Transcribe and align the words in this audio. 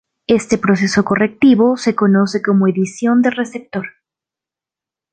Este 0.25 0.57
proceso 0.57 1.03
correctivo 1.05 1.77
se 1.77 1.93
conoce 1.93 2.41
como 2.41 2.67
edición 2.67 3.21
de 3.21 3.29
receptor. 3.29 3.85